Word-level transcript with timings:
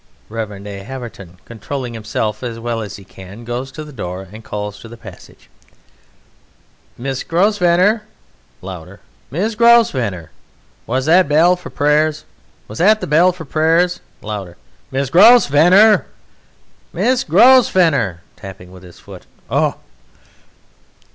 REV. 0.29 0.65
A. 0.65 0.79
HAVERTON 0.79 1.37
(controlling 1.45 1.93
himself, 1.93 2.41
as 2.41 2.57
well 2.57 2.81
as 2.81 2.95
he 2.95 3.03
can, 3.03 3.43
goes 3.43 3.71
to 3.71 3.83
the 3.83 3.93
door 3.93 4.27
and 4.31 4.43
calls 4.43 4.77
into 4.77 4.87
the 4.87 4.97
passage): 4.97 5.47
Miss 6.97 7.21
Grosvenor! 7.21 8.01
(Louder)... 8.63 8.99
Miss 9.29 9.53
Grosvenor!... 9.53 10.31
Was 10.87 11.05
that 11.05 11.27
the 11.27 11.35
bell 11.35 11.55
for 11.55 11.69
prayers? 11.69 12.25
Was 12.67 12.79
that 12.79 12.99
the 12.99 13.05
bell 13.05 13.31
for 13.31 13.45
prayers?... 13.45 13.99
(Louder) 14.23 14.57
Miss 14.89 15.11
Grosvenor. 15.11 15.77
(Louder) 15.77 16.05
Miss 16.93 17.23
Gros 17.23 17.69
ve 17.69 17.89
nor! 17.91 18.21
(Tapping 18.35 18.71
with 18.71 18.81
his 18.81 18.99
foot.) 18.99 19.27
Oh!... 19.51 19.75